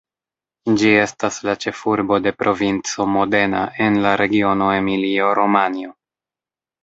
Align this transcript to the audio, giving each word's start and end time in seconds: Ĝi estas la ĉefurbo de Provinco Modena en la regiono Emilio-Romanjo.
Ĝi 0.81 0.93
estas 1.01 1.35
la 1.49 1.53
ĉefurbo 1.65 2.17
de 2.27 2.31
Provinco 2.39 3.05
Modena 3.17 3.61
en 3.87 4.01
la 4.05 4.13
regiono 4.23 4.71
Emilio-Romanjo. 4.79 5.93